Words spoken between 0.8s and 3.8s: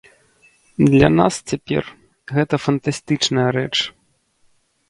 Для нас цяпер гэта фантастычная рэч.